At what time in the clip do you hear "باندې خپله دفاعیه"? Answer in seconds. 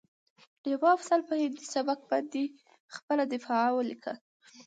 2.09-3.71